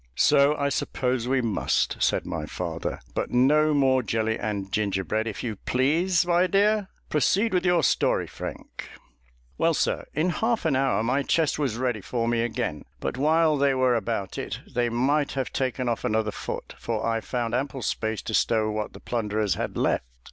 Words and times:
"So 0.17 0.57
I 0.57 0.69
suppose 0.69 1.27
we 1.27 1.41
must," 1.43 1.97
said 2.01 2.25
my 2.25 2.47
father; 2.47 3.01
"but 3.13 3.29
no 3.29 3.71
more 3.71 4.01
jelly 4.01 4.35
and 4.39 4.71
ginger 4.71 5.03
bread, 5.03 5.27
if 5.27 5.43
you 5.43 5.57
please, 5.57 6.25
my 6.25 6.47
dear. 6.47 6.87
Proceed 7.07 7.53
with 7.53 7.63
your 7.67 7.83
story, 7.83 8.25
Frank." 8.25 8.89
"Well, 9.59 9.75
sir, 9.75 10.07
in 10.15 10.31
half 10.31 10.65
an 10.65 10.75
hour 10.75 11.03
my 11.03 11.21
chest 11.21 11.59
was 11.59 11.77
ready 11.77 12.01
for 12.01 12.27
me 12.27 12.41
again; 12.41 12.83
but 12.99 13.15
while 13.15 13.57
they 13.57 13.75
were 13.75 13.93
about 13.93 14.39
it, 14.39 14.61
they 14.73 14.89
might 14.89 15.33
have 15.33 15.53
taken 15.53 15.87
off 15.87 16.03
another 16.03 16.31
foot, 16.31 16.73
for 16.79 17.05
I 17.05 17.21
found 17.21 17.53
ample 17.53 17.83
space 17.83 18.23
to 18.23 18.33
stow 18.33 18.71
what 18.71 18.93
the 18.93 18.99
plunderers 18.99 19.53
had 19.53 19.77
left. 19.77 20.03